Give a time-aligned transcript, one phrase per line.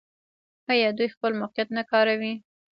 [0.71, 2.33] آیا دوی خپل موقعیت نه کاروي؟